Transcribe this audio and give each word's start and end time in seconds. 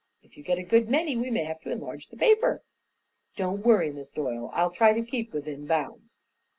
If 0.23 0.35
you 0.35 0.41
get 0.41 0.57
a 0.57 0.63
good 0.63 0.89
many, 0.89 1.15
we 1.15 1.29
may 1.29 1.43
have 1.43 1.61
to 1.61 1.69
enlarge 1.69 2.07
the 2.07 2.17
paper." 2.17 2.63
"Don't 3.35 3.63
worry, 3.63 3.91
Miss 3.91 4.09
Doyle; 4.09 4.49
I'll 4.51 4.71
try 4.71 4.93
to 4.93 5.05
keep 5.05 5.31
within 5.31 5.67
bounds." 5.67 6.17